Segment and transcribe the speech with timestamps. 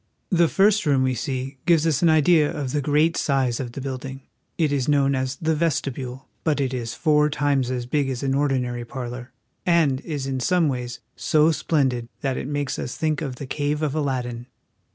[0.31, 3.81] The first room we see gives us an idea of the great size of the
[3.81, 4.21] building.
[4.57, 8.33] It is known as the Vestibule; but it is four times as big as an
[8.33, 9.31] ordinary parlor,
[9.63, 13.83] and is in some ways so splendid that it makes us think of the cave
[13.83, 14.47] of Aladdin.